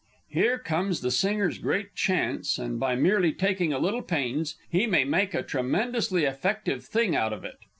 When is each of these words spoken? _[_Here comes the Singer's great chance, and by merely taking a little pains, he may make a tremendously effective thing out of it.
_[_Here 0.35 0.63
comes 0.63 1.01
the 1.01 1.11
Singer's 1.11 1.59
great 1.59 1.93
chance, 1.93 2.57
and 2.57 2.79
by 2.79 2.95
merely 2.95 3.31
taking 3.31 3.71
a 3.71 3.77
little 3.77 4.01
pains, 4.01 4.55
he 4.67 4.87
may 4.87 5.03
make 5.03 5.35
a 5.35 5.43
tremendously 5.43 6.25
effective 6.25 6.83
thing 6.83 7.15
out 7.15 7.33
of 7.33 7.45
it. 7.45 7.59